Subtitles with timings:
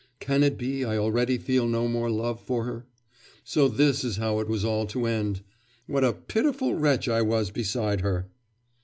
[0.19, 2.87] 'Can it be I already feel no more love for her?
[3.43, 5.41] So this is how it was all to end!
[5.85, 8.27] What a pitiful wretch I was beside her!